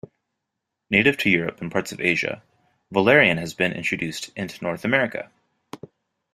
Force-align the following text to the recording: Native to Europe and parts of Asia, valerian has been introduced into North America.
Native 0.89 1.17
to 1.19 1.29
Europe 1.29 1.61
and 1.61 1.71
parts 1.71 1.91
of 1.91 2.01
Asia, 2.01 2.41
valerian 2.91 3.37
has 3.37 3.53
been 3.53 3.71
introduced 3.71 4.31
into 4.35 4.63
North 4.63 4.83
America. 4.83 5.29